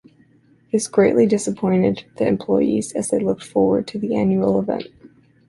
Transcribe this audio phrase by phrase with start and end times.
[0.71, 4.87] This greatly disappointed the employees as they looked forward to the annual event.